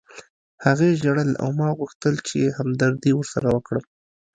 هغې 0.65 0.89
ژړل 1.01 1.31
او 1.41 1.49
ما 1.59 1.69
غوښتل 1.79 2.15
چې 2.27 2.39
همدردي 2.57 3.11
ورسره 3.15 3.47
وکړم 3.55 3.83